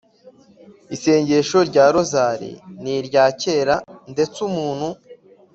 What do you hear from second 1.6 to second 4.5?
rya rozari ni irya kera, ndetse